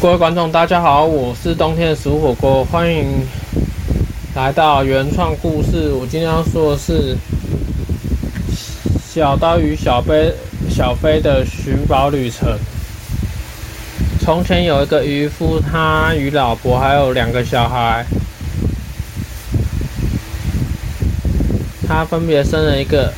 [0.00, 3.04] 各位观众，大家好，我是冬天的食物火锅，欢迎
[4.34, 5.92] 来到原创故事。
[5.92, 7.14] 我今天要说的是
[9.06, 10.32] 小刀与小飞
[10.70, 12.58] 小飞的寻宝旅程。
[14.20, 18.02] 从前有一个渔夫，他与老婆还有两个小孩，
[21.86, 23.12] 他分别生了一个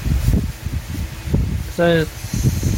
[1.77, 2.05] 生。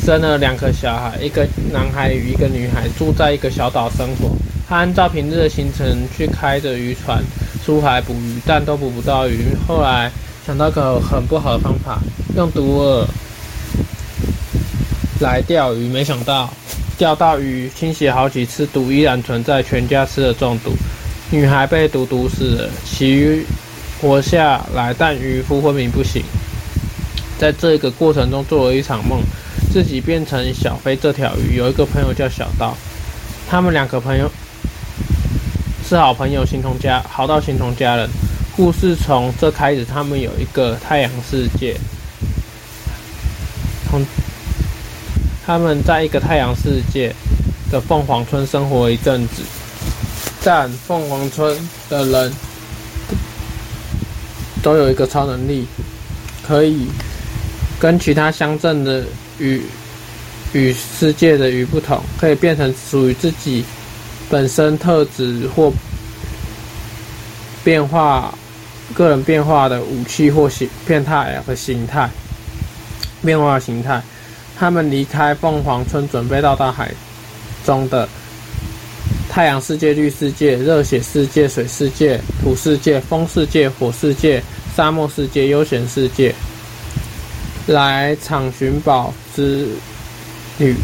[0.05, 4.36] 生了两个小孩，一个男孩与一个女孩，住在一个小岛生活。
[4.68, 7.25] 他按照平日的行程去开着渔船
[7.64, 9.57] 出海捕鱼，但都捕不到鱼。
[9.67, 10.12] 后来
[10.46, 11.98] 想到个很不好的方法，
[12.36, 13.07] 用毒饵
[15.22, 16.53] 来钓鱼，没想到
[16.98, 20.73] 钓到鱼，清洗好几次，毒依然存在，全家吃了中毒。
[21.31, 23.43] 女孩被毒毒死了，其余
[24.03, 26.23] 活下来，但渔夫昏迷不醒。
[27.39, 29.18] 在这个过程中，做了一场梦。
[29.75, 32.77] 自己变成小飞这条鱼，有一个朋友叫小刀，
[33.51, 34.31] 他们两个朋友
[35.84, 38.09] 是好朋友，形同家，好到形同家人。
[38.55, 41.77] 故事从这开始，他们有一个太阳世界，
[43.91, 44.07] 从
[45.45, 47.13] 他们在一个太阳世界
[47.69, 49.43] 的凤凰村生活一阵子，
[50.45, 52.33] 但凤凰村的人
[54.63, 55.67] 都有一个超能力，
[56.47, 56.87] 可以
[57.81, 59.03] 跟其他乡镇的。
[59.39, 59.63] 与
[60.53, 63.65] 与世界的鱼不同，可以变成属于自己
[64.31, 65.73] 本身特质或
[67.63, 68.33] 变化、
[68.95, 72.09] 个人变化的武器或形变态和形态
[73.23, 74.03] 变化形态。
[74.57, 76.93] 他们离开凤凰村，准备到大海
[77.67, 78.09] 中的
[79.29, 84.41] 太阳世界、绿世界、热血世界、水世界、土世界、风世界、火世界、
[84.77, 86.33] 沙漠世界、悠闲世界。
[87.67, 89.69] 来场寻宝之
[90.59, 90.77] 旅，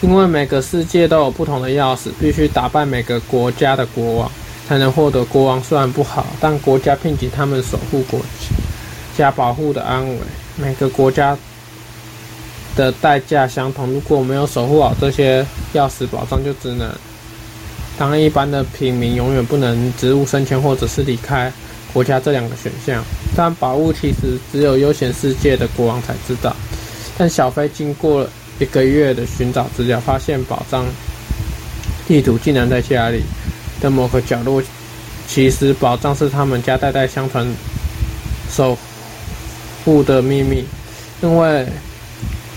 [0.00, 4.30] 因为每个世界都有不同的钥匙，必须打败每个国家的国王，
[4.68, 5.60] 才能获得国王。
[5.62, 8.20] 虽然不好，但国家聘请他们守护国
[9.16, 10.16] 家保护的安危。
[10.56, 11.36] 每个国家
[12.76, 16.88] 的代价相同，如果没有守护好这些钥匙宝藏，就只能
[17.98, 21.52] 当一般的平民，永远不能职务升迁或者是离开
[21.92, 23.02] 国家这两个选项。
[23.36, 26.54] 但宝物其实只有悠闲世界的国王才知道。
[27.16, 30.84] 但小飞经过了一个月的寻找资料，发现宝藏
[32.08, 33.22] 地图竟然在家里
[33.80, 34.62] 的某个角落。
[35.26, 37.46] 其实宝藏是他们家代代相传
[38.50, 38.76] 守
[39.84, 40.64] 护的秘密，
[41.22, 41.66] 因为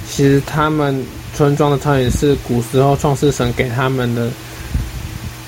[0.10, 1.06] 其实他们
[1.36, 4.30] 村庄的超能力是古时候创世神给他们的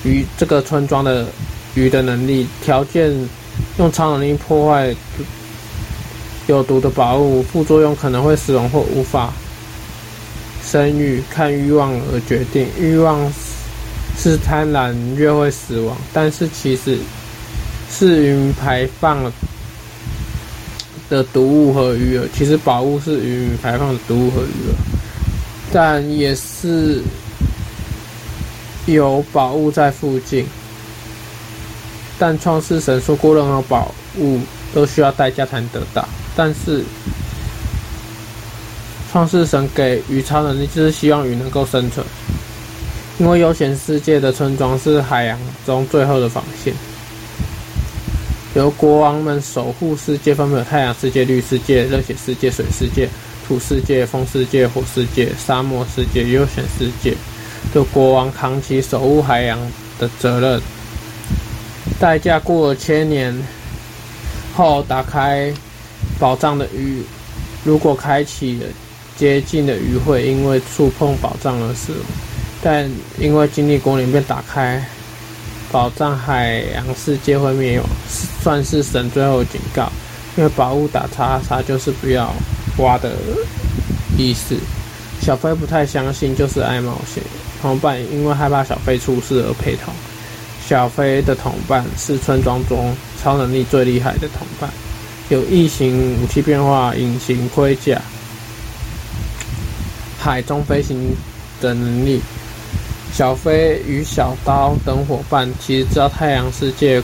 [0.04, 1.26] 鱼这个村庄的
[1.74, 3.12] 鱼的能力条件。
[3.78, 4.96] 用超能力破坏
[6.48, 9.34] 有毒的宝物，副作用可能会死亡或无法
[10.64, 12.68] 生育，看欲望而决定。
[12.80, 13.32] 欲望
[14.18, 15.98] 是贪婪，越会死亡。
[16.14, 16.98] 但是其实
[17.92, 19.32] 是云排放
[21.10, 22.28] 的毒物和鱼饵。
[22.34, 24.76] 其实宝物是云排放的毒物和鱼饵，
[25.74, 27.02] 但也是
[28.86, 30.46] 有宝物在附近。
[32.18, 34.40] 但创世神说过，任何宝物
[34.74, 36.08] 都需要代价才能得到。
[36.36, 36.84] 但是，
[39.12, 42.06] 创世神给鱼超能力，就是希望鱼能够生存。
[43.18, 46.74] 因为悠闲世界的村庄是海洋中最后的防线，
[48.56, 53.08] 由国王们守护世界，分别有太阳世界、绿世界、热血世界、水世界、
[53.48, 57.16] 土世界、风世界、火世界、沙漠世界、悠闲世界，
[57.74, 59.58] 的国王扛起守护海洋
[59.98, 60.62] 的责任。
[62.00, 63.34] 代价过了千年
[64.56, 65.54] 后，打开
[66.20, 67.04] 宝藏的鱼，
[67.64, 68.66] 如果开启了
[69.18, 71.94] 接近的鱼会因为触碰宝藏而死，
[72.62, 74.84] 但因为经历过年便打开
[75.72, 77.90] 宝藏，海洋世界会灭亡，
[78.42, 79.92] 算是神最后警告。
[80.38, 82.34] 因为宝物打叉叉就是不要
[82.78, 83.14] 挖的
[84.18, 84.56] 意思。
[85.22, 87.24] 小飞不太相信，就是爱冒险。
[87.62, 89.94] 同伴因为害怕小飞出事而陪同。
[90.68, 94.68] 小飞的同伴是村庄中超能力最厉害的同伴，
[95.30, 98.02] 有异形武器变化、隐形盔甲、
[100.20, 101.16] 海中飞行
[101.62, 102.20] 的能力。
[103.14, 107.02] 小飞与小刀等伙伴其实知道太阳世界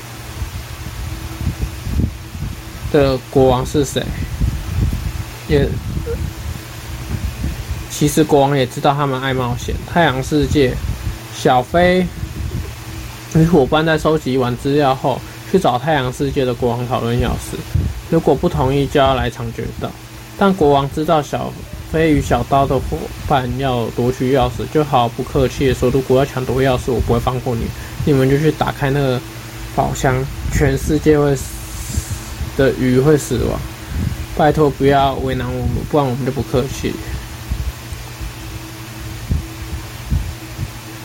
[2.91, 4.03] 的国王是谁，
[5.47, 5.69] 也
[7.91, 9.75] 其实国王也知道他们爱冒险。
[9.87, 10.75] 太阳世界，
[11.35, 12.05] 小飞。
[13.35, 15.19] 与伙伴在收集完资料后，
[15.49, 17.55] 去找太阳世界的国王讨论钥匙。
[18.09, 19.87] 如果不同意，就要来场决斗。
[20.37, 21.53] 但国王知道小
[21.91, 22.97] 飞与小刀的伙
[23.27, 27.61] 伴要夺取钥匙，就毫不客气的说：“如果要抢夺钥匙，我不会放过你。
[28.03, 29.17] 你们就去打开那个
[29.75, 30.13] 宝箱，
[30.51, 31.45] 全世界会死
[32.57, 33.57] 的鱼会死亡。
[34.35, 36.91] 拜托不要为难我们，不然我们就不客气。”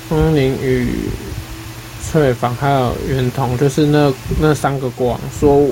[0.08, 0.88] 风铃与
[2.16, 4.10] 翠坊还有圆筒，就是那
[4.40, 5.68] 那三个国王说：“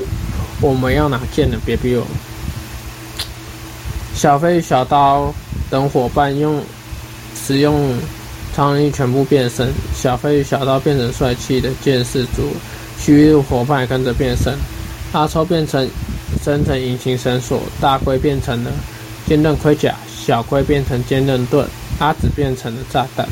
[0.61, 1.57] 我们要拿剑的？
[1.65, 2.07] 别逼我。”
[4.15, 5.33] 小飞小刀
[5.71, 6.63] 等伙伴用
[7.35, 7.97] 使用
[8.55, 12.53] 超能力全部变身，小飞与小刀变成帅气的剑士族，
[13.01, 14.55] 其余伙伴也跟着变身。
[15.13, 15.89] 阿抽变成
[16.43, 18.71] 生成隐形绳索，大龟变成了
[19.27, 21.67] 坚韧盔甲，小龟变成坚韧盾，
[22.01, 23.27] 阿紫变成了炸弹，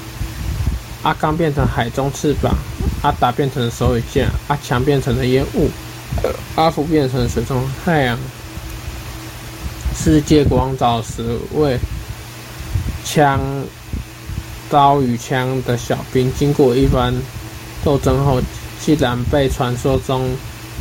[1.03, 2.57] 阿刚变成海中翅膀，
[3.03, 5.71] 阿达变成了手与剑，阿强变成了烟雾，
[6.57, 8.19] 阿福变成水中太阳。
[9.95, 11.79] 世界国王找十位
[13.05, 13.41] 枪
[14.71, 17.15] 刀与枪的小兵，经过一番
[17.85, 18.41] 斗争后，
[18.81, 20.31] 竟然被传说中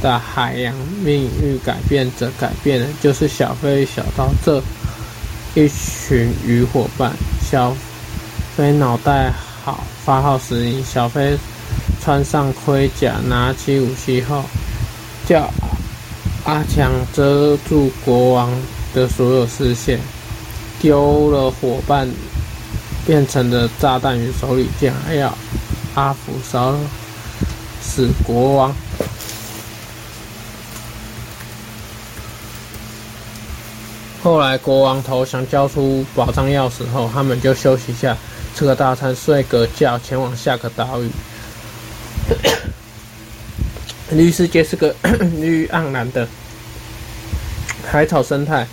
[0.02, 0.74] 的海洋
[1.04, 4.62] 命运改变着改变了，就是小飞小刀这
[5.56, 7.12] 一群鱼伙伴。
[7.42, 7.76] 小
[8.56, 9.34] 飞脑袋
[9.64, 10.84] 好，发号施令。
[10.84, 11.38] 小飞
[12.04, 14.44] 穿上盔甲，拿起武器后，
[15.28, 15.48] 叫
[16.46, 18.50] 阿强遮住国王
[18.94, 20.00] 的所有视线，
[20.82, 22.10] 丢了伙伴，
[23.06, 25.32] 变成了炸弹与手里剑，还要
[25.94, 26.76] 阿福烧
[27.82, 28.74] 死国王。
[34.24, 38.18] 后来国王投降，交出宝藏钥匙后，他们就休息下，
[38.56, 41.10] 吃个大餐，睡个觉，前往下个岛屿。
[44.12, 44.96] 绿世界是个
[45.40, 46.28] 绿盎然的
[47.90, 48.68] 海草生态。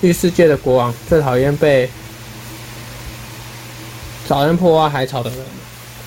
[0.00, 1.88] 绿世界的国王最讨厌被
[4.28, 5.38] 找人破坏海草的人。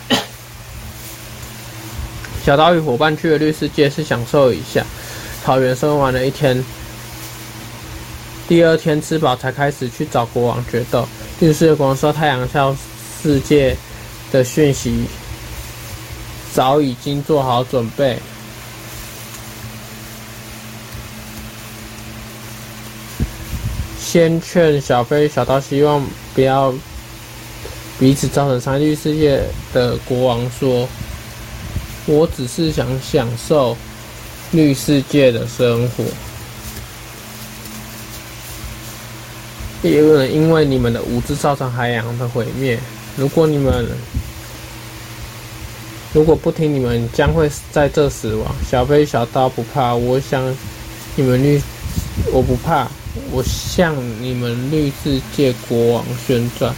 [2.45, 4.85] 小刀与伙伴去了绿世界是享受一下
[5.43, 6.63] 草原生活玩了一天，
[8.47, 11.07] 第二天吃饱才开始去找国王决斗。
[11.39, 12.75] 绿世界国王说：“太阳笑
[13.23, 13.75] 世界
[14.31, 15.05] 的讯息
[16.57, 18.17] 早已经做好准备。”
[24.01, 26.73] 先劝小飞、小刀，希望不要
[27.99, 28.79] 彼此造成伤害。
[28.79, 30.89] 绿世界的国王说
[32.07, 33.77] ：“我只是想享受
[34.51, 36.03] 绿世界的生活，
[39.83, 42.79] 也有人因为你们的无知造成海洋的毁灭。
[43.17, 43.85] 如果你们
[46.17, 50.41] 如果不听，你们将会在这死亡。”小飞、小刀不怕，我想
[51.15, 51.61] 你们绿，
[52.33, 52.87] 我不怕。
[53.31, 56.73] 我向你们绿世界国王宣战。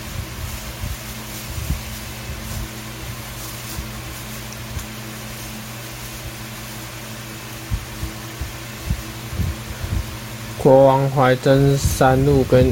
[10.58, 12.70] 国王怀真三路跟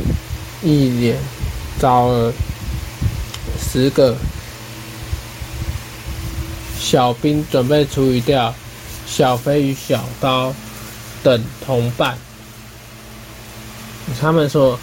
[0.61, 1.17] 一脸
[1.79, 2.33] 招了
[3.57, 4.13] 十个
[6.89, 8.55] 小兵，准备处理掉
[9.05, 10.53] 小飞与小刀
[11.21, 12.17] 等同伴。
[14.21, 14.79] 他们说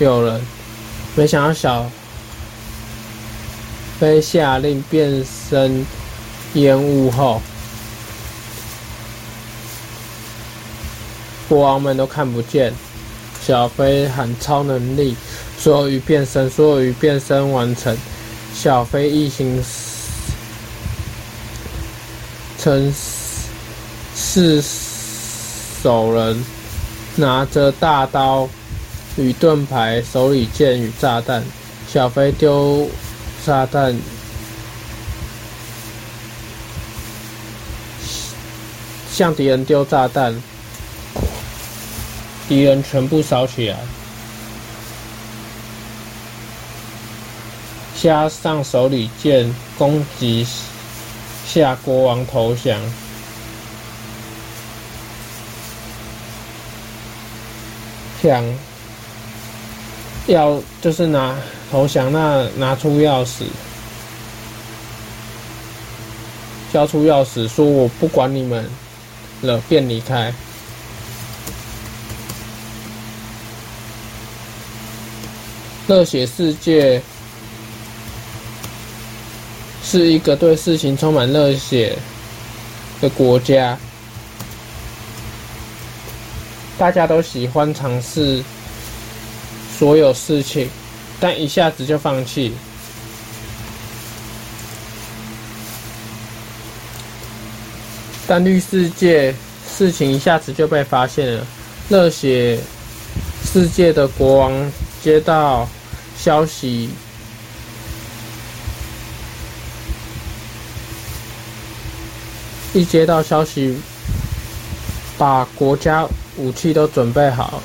[0.00, 0.40] 有人，
[1.14, 1.88] 没想到小
[4.00, 5.86] 飞下令变身
[6.54, 7.40] 烟雾后，
[11.48, 12.74] 国王们都看不见。
[13.40, 15.14] 小飞喊超能力，
[15.60, 17.96] 所有鱼变身，所有鱼变身完成。
[18.52, 19.62] 小飞一行
[22.64, 22.90] 成
[24.14, 24.62] 四
[25.82, 26.42] 手人。
[27.16, 28.48] 拿着大刀
[29.16, 31.44] 与盾牌，手里剑与炸弹。
[31.86, 32.88] 小飞丢
[33.44, 33.94] 炸弹，
[39.12, 40.34] 向敌人丢炸弹，
[42.48, 43.78] 敌人全部烧起来。
[48.02, 50.44] 加上手里剑攻击
[51.60, 52.80] 下，国王投降。
[58.20, 58.42] 想
[60.26, 61.36] 要就是拿
[61.70, 63.44] 投降，那拿出钥匙，
[66.72, 68.68] 交出钥匙，说我不管你们
[69.42, 70.34] 了，便离开。
[75.86, 77.00] 热血世界
[79.94, 81.96] 是一个对事情充满热血
[83.00, 83.78] 的国家。
[86.76, 88.42] 大家都喜欢尝试
[89.78, 90.68] 所有事情，
[91.20, 92.52] 但一下子就放弃。
[98.26, 99.32] 但绿世界
[99.64, 101.46] 事情一下子就被发现了，
[101.88, 102.58] 热血
[103.44, 105.68] 世界的国王接到
[106.18, 106.90] 消息，
[112.74, 113.74] 一接到消息，
[115.16, 117.62] 把国家武器都准备好。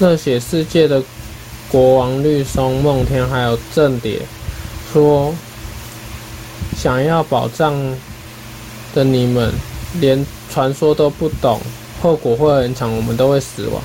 [0.00, 1.00] 热血世界的
[1.70, 4.22] 国王绿松梦天还有正蝶
[4.92, 5.32] 说，
[6.76, 7.74] 想要保障。
[8.94, 9.50] 的你们
[10.02, 11.58] 连传说都不懂，
[12.02, 13.80] 后果会很惨，我们都会死亡。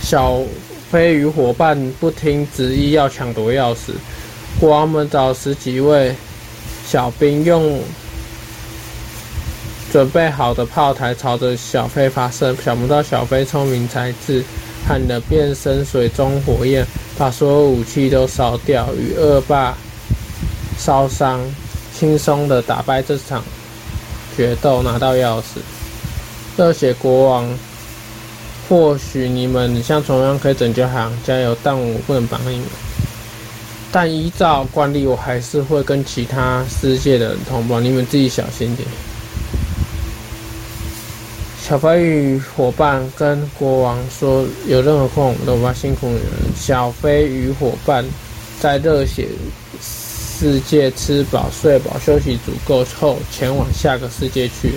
[0.00, 0.40] 小
[0.90, 3.92] 飞与伙伴不听执意要抢夺钥匙，
[4.58, 6.16] 国王们找十几位
[6.94, 7.80] 小兵，用
[9.90, 12.54] 准备好的炮台朝着小飞发射。
[12.64, 14.44] 想不到小飞聪明才智，
[14.86, 16.86] 喊了变身水中火焰，
[17.18, 19.76] 把所有武器都烧掉，与恶霸
[20.78, 21.40] 烧伤。
[21.92, 23.42] 轻松的打败这场
[24.36, 25.58] 决斗，拿到钥匙。
[26.56, 27.58] 热血国王，
[28.68, 31.56] 或许你们像虫一样可以拯救海洋，加油！
[31.60, 32.83] 但我不能帮你们。
[33.94, 38.88] 但依照惯例，我还是会跟其他世界的人通报，你们自己小心点。
[41.62, 48.04] 小飞与伙伴跟国王说：“有任何困难，我们都不怕，辛苦你们。”小飞与伙伴
[48.58, 49.28] 在热血。
[49.80, 54.72] 世界吃饱睡饱，休息足够后，前往下个世界去。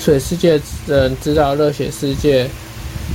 [0.00, 2.50] 水世界人知道热血世界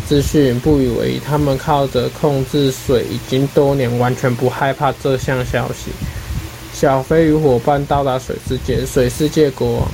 [0.07, 1.19] 资讯，不以为意。
[1.19, 5.91] 他们靠着控制水已经多年，完全不害怕这项消息。
[6.73, 9.87] 小飞与伙伴到达水世界，水世界国王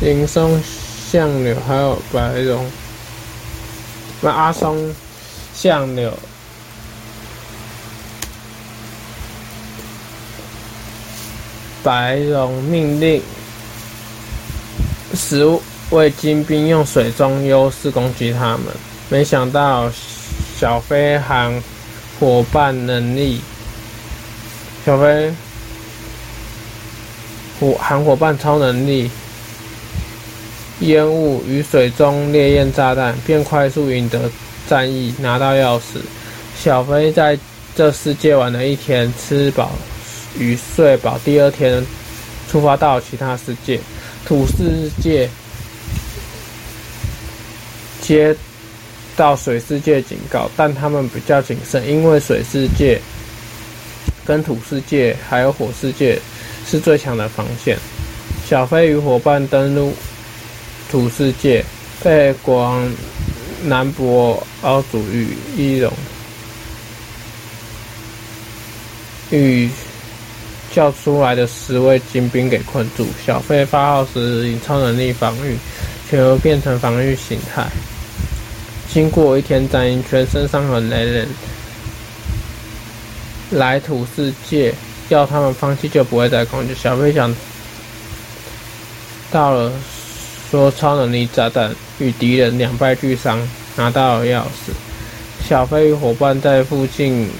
[0.00, 0.58] 林松
[1.10, 2.70] 相柳还有白龙。
[4.22, 4.94] 那阿松
[5.54, 6.12] 相柳
[11.82, 13.22] 白龙命令
[15.14, 15.46] 十
[15.90, 18.66] 位精兵用水中优势攻击他们，
[19.08, 19.90] 没想到
[20.58, 21.62] 小飞喊
[22.18, 23.40] 伙伴能力，
[24.84, 25.32] 小飞
[27.58, 29.10] 伙喊伙伴超能力。
[30.80, 34.30] 烟雾与水中烈焰炸弹，便快速赢得
[34.66, 36.00] 战役，拿到钥匙。
[36.58, 37.38] 小飞在
[37.76, 39.72] 这世界玩了一天，吃饱
[40.38, 41.18] 与睡饱。
[41.24, 41.84] 第二天
[42.50, 43.80] 出发到其他世界，
[44.26, 45.28] 土世界
[48.00, 48.34] 接
[49.16, 53.00] 到水世界警告，但他们比较谨慎，因为水世界
[54.24, 56.18] 跟土世界还有火世界
[56.66, 57.78] 是最强的防线。
[58.48, 59.92] 小飞与伙伴登陆。
[60.90, 61.64] 土世界
[62.02, 62.92] 被国王
[63.62, 65.92] 南博奥祖与伊隆
[69.30, 69.70] 与
[70.72, 73.06] 叫出来的十位精兵给困住。
[73.24, 75.56] 小飞发号时以超能力防御，
[76.08, 77.66] 全都变成防御形态。
[78.92, 81.26] 经过一天战役，全身伤痕累累。
[83.50, 84.74] 来土世界
[85.08, 86.74] 要他们放弃，就不会再攻击。
[86.74, 87.34] 小飞想
[89.30, 89.72] 到了。
[90.50, 93.40] 说超能力炸弹与敌人两败俱伤，
[93.76, 94.72] 拿到了钥匙。
[95.48, 97.30] 小飞与伙伴在附近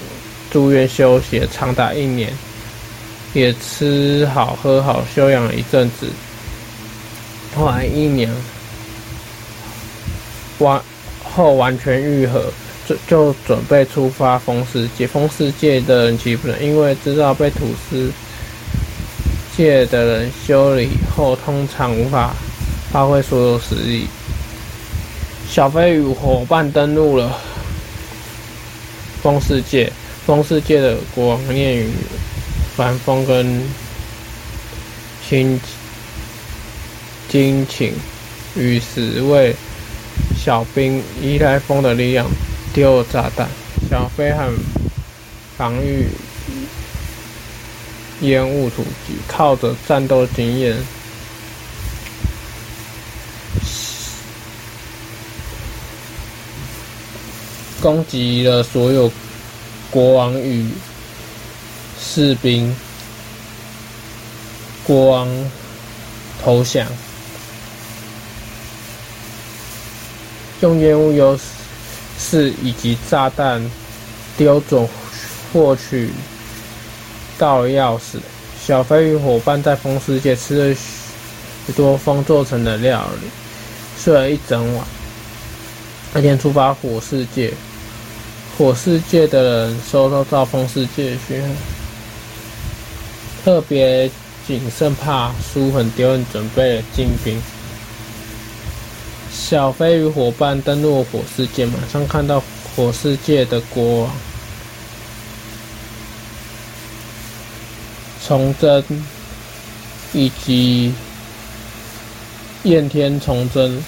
[0.49, 2.31] 住院休息长达一年，
[3.33, 6.07] 也吃好喝好休养了一阵子。
[7.55, 8.29] 后来一年
[10.59, 10.81] 完
[11.23, 12.51] 后完全愈合，
[12.87, 15.07] 就就准备出发风世界。
[15.07, 18.11] 风世界的人岂不能因为知道被土司
[19.55, 22.33] 界的人修理后，通常无法。
[22.91, 24.05] 发挥所有实力，
[25.49, 27.39] 小飞与伙伴登陆了
[29.23, 29.89] 风世界。
[30.25, 31.89] 风世界的国王念与
[32.75, 33.61] 帆风跟
[35.27, 35.59] 青
[37.29, 37.93] 金晴
[38.55, 39.55] 与十位
[40.37, 42.27] 小兵依赖风的力量
[42.73, 43.47] 丢炸弹。
[43.89, 44.49] 小飞和
[45.57, 46.07] 防御
[48.21, 50.77] 烟雾突击，靠着战斗经验。
[57.81, 59.11] 攻击了所有
[59.89, 60.69] 国王与
[62.03, 62.75] 士兵，
[64.83, 65.29] 国王
[66.43, 66.85] 投降，
[70.61, 71.39] 用烟雾优
[72.19, 73.63] 势以及炸弹
[74.35, 74.87] 丢准
[75.53, 76.09] 获取
[77.37, 78.19] 到钥匙。
[78.65, 83.27] 小飞与伙伴在风世界吃了许多风做成的料理，
[83.97, 84.85] 睡了一整晚。
[86.13, 87.53] 那天出发火世界，
[88.57, 91.47] 火世界的人收到风世界的讯号，
[93.43, 94.09] 特别
[94.47, 97.41] 谨慎，怕书很丢人，准备了精兵。
[99.31, 102.43] 小飞与伙伴登陆火世界，马上看到
[102.75, 104.11] 火世界的国王
[108.23, 108.83] 崇祯
[110.13, 110.93] 以及
[112.63, 113.83] 燕天崇祯。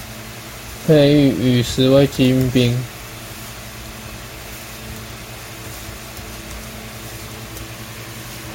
[0.85, 1.29] 佩玉
[1.59, 2.77] 与十位精兵。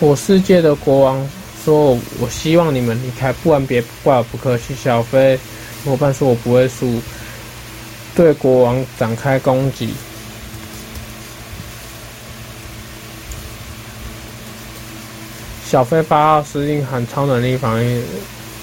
[0.01, 1.29] 火世界的国王
[1.65, 5.39] 说：“我希望你们离开，不然别怪我不客气。”小飞
[5.85, 7.01] 伙伴说：“我不会输。”
[8.15, 9.91] 对国王展开攻击。
[15.65, 18.03] 小飞八号司令喊超能力防御，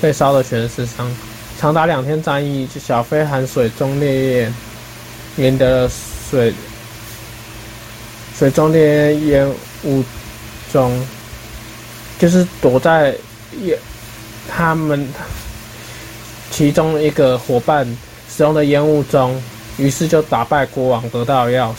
[0.01, 1.10] 被烧得全身伤。
[1.60, 4.54] 长达两天战役，小飞含水中烈焰，
[5.38, 5.92] 赢得了
[6.30, 6.54] 水
[8.38, 9.48] 水中烈焰
[9.84, 10.04] 雾
[10.74, 11.00] 中，
[12.20, 13.16] 就是躲在
[13.62, 13.78] 也
[14.48, 15.08] 他们
[16.52, 17.86] 其中一个伙伴
[18.30, 19.42] 使用的烟雾中，
[19.78, 21.76] 于是就打败国王，得到钥匙。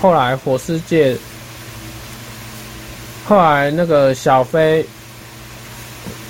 [0.00, 1.16] 后来火世界，
[3.24, 4.84] 后来那个小飞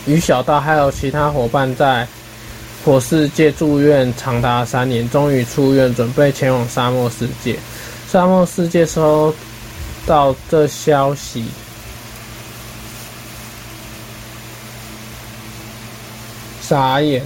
[0.06, 2.06] 与小道还有其他伙伴在。
[2.84, 7.58] 火世界住院长达三年，终于出院，准备前往沙漠世界。
[8.12, 9.34] 沙漠世界收
[10.04, 11.46] 到这消息，
[16.66, 17.22] 傻眼。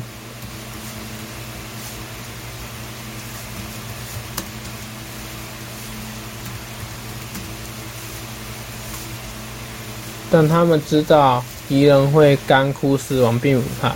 [10.31, 13.95] 但他们知道敌人会干枯死亡，并不怕。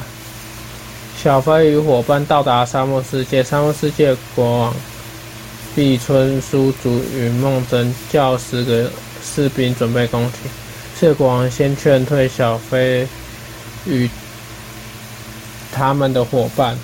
[1.22, 4.74] 小飞与伙伴到达沙漠世界，沙漠世界国王
[5.74, 8.90] 碧村书族与梦真叫十个
[9.22, 10.38] 士兵准备攻击。
[10.98, 13.06] 这国王先劝退小飞
[13.84, 14.08] 与
[15.82, 16.78] 他们的伙伴，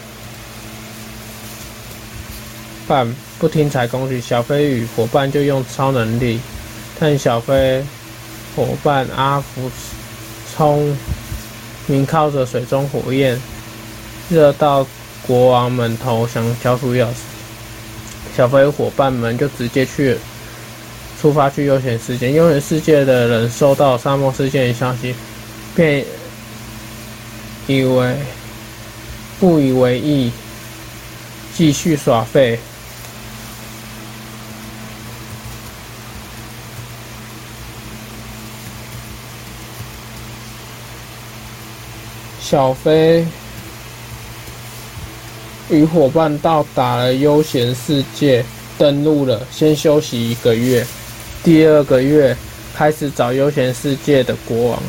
[2.89, 4.21] 伴不听才攻击。
[4.21, 6.41] 小飞与伙伴就用超能力，
[6.99, 7.81] 但小飞
[8.57, 9.71] 伙伴阿福
[10.53, 10.97] 聪
[11.87, 13.41] 明靠着水中火焰。
[14.29, 14.85] 热到
[15.25, 17.19] 国王们投降，交出钥匙，
[18.37, 20.19] 小飞伙伴们就直接去
[21.21, 22.33] 出发去悠闲世界。
[22.33, 25.15] 悠闲世界的人收到沙漠世界的消息，
[25.77, 26.05] 便
[27.69, 28.17] 以为
[29.41, 30.33] 不以为意，
[31.55, 32.59] 继续耍废。
[42.41, 43.25] 小飞。
[45.71, 48.43] 与伙伴到达了悠闲世界，
[48.79, 49.47] 登陆了。
[49.53, 50.83] 先休息一个月，
[51.45, 52.35] 第二个月
[52.75, 54.83] 开始找悠闲世界的国王，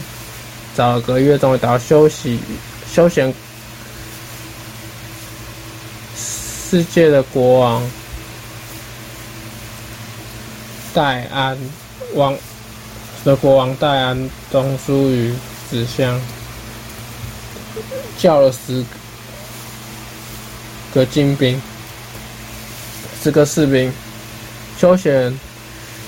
[0.74, 2.40] 找了个月终于找到休息
[2.90, 3.34] 休闲
[6.70, 7.82] 世界的国王
[10.94, 11.58] 戴安
[12.14, 12.38] 王
[13.26, 15.34] 的国王戴安中书与
[15.70, 16.22] 子香
[18.18, 18.88] 叫了十个。
[20.92, 21.62] 个精兵，
[23.24, 23.94] 十个士兵。
[24.76, 25.40] 休闲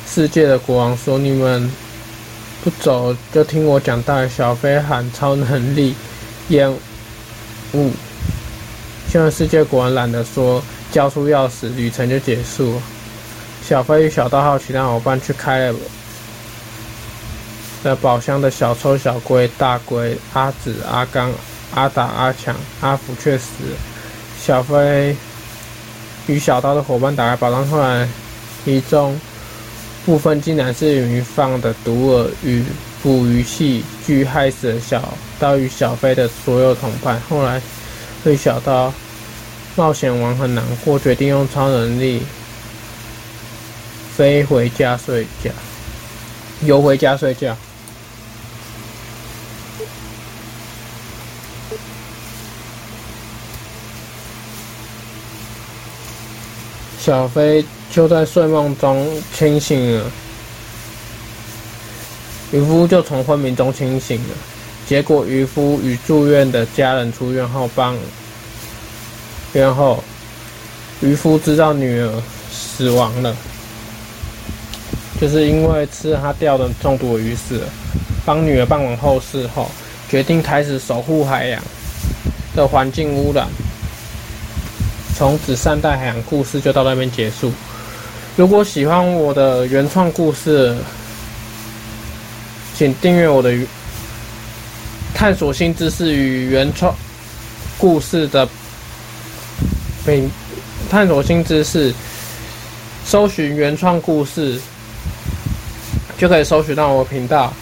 [0.08, 1.72] 世界的国王说：“你们
[2.64, 5.94] 不走，就听我讲大小飞喊超能力
[6.50, 6.72] 烟
[7.74, 7.92] 雾。”
[9.12, 12.82] 休闲世界国王懒得说，交出钥匙，旅程就结束。
[13.62, 15.76] 小飞与小道号其他伙伴去开了
[17.84, 21.30] 的宝箱的小抽、小龟、大龟、阿紫、阿刚、
[21.74, 23.78] 阿达、阿强、阿福却死了。
[24.40, 25.14] 小飞
[26.28, 28.08] 与小刀的伙伴打开宝藏，后来
[28.64, 29.20] 其中
[30.06, 32.64] 部分竟然是鱼放的毒饵与
[33.04, 37.22] 捕鱼器具，害死了小刀与小飞的所有同伴。
[37.28, 37.62] 后来
[38.24, 38.94] 对小刀
[39.76, 42.22] 冒险王很难过，决定用超能力
[44.16, 45.50] 飞回家睡觉，
[46.64, 47.56] 游回家睡觉。
[57.00, 60.12] 小飞就在睡梦中清醒了，
[62.52, 64.36] 渔夫就从昏迷中清醒了。
[64.86, 67.98] 结果渔夫与住院的家人出院后帮，
[69.54, 70.04] 然后
[71.02, 72.12] 渔夫知道女儿
[72.52, 73.36] 死亡了，
[75.20, 77.62] 就是因为吃了他钓的中毒鱼死。
[78.24, 79.68] 帮女儿办完后事后，
[80.08, 81.60] 决定开始守护海洋
[82.56, 83.48] 的环境污染。
[85.18, 87.52] 从此，善待海洋故事就到那边结束。
[88.38, 90.78] 如果喜欢我的原创故事，
[92.78, 93.52] 请订阅我的
[95.16, 96.96] 探索新知识与原创
[97.80, 98.48] 故事的
[100.06, 100.28] 每
[100.90, 101.94] 探索新知识，
[103.06, 104.60] 搜寻原创故事
[106.18, 107.54] 就可以搜寻到我频道，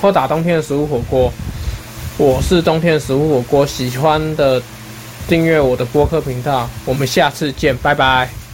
[0.00, 1.32] 或打冬天的食物火锅。
[2.18, 4.62] 我是冬天的食物火锅，喜欢的
[5.28, 6.68] 订阅我的播客频道。
[6.84, 8.45] 我们下次见，拜拜。